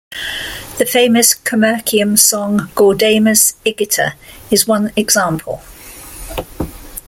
[0.79, 4.13] The famous commercium song "Gaudeamus igitur"
[4.49, 5.61] is one example.